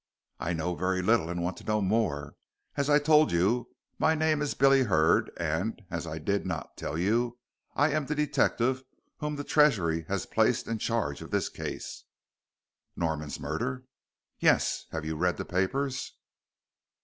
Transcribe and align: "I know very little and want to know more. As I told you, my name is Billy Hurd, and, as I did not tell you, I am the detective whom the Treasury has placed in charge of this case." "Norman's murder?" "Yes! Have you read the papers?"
"I 0.39 0.53
know 0.53 0.73
very 0.73 1.03
little 1.03 1.29
and 1.29 1.43
want 1.43 1.57
to 1.57 1.63
know 1.63 1.79
more. 1.79 2.35
As 2.75 2.89
I 2.89 2.97
told 2.97 3.31
you, 3.31 3.69
my 3.99 4.15
name 4.15 4.41
is 4.41 4.55
Billy 4.55 4.81
Hurd, 4.81 5.29
and, 5.37 5.79
as 5.91 6.07
I 6.07 6.17
did 6.17 6.43
not 6.43 6.75
tell 6.75 6.97
you, 6.97 7.37
I 7.75 7.91
am 7.91 8.07
the 8.07 8.15
detective 8.15 8.83
whom 9.17 9.35
the 9.35 9.43
Treasury 9.43 10.05
has 10.07 10.25
placed 10.25 10.65
in 10.67 10.79
charge 10.79 11.21
of 11.21 11.29
this 11.29 11.49
case." 11.49 12.05
"Norman's 12.95 13.39
murder?" 13.39 13.83
"Yes! 14.39 14.87
Have 14.91 15.05
you 15.05 15.15
read 15.15 15.37
the 15.37 15.45
papers?" 15.45 16.13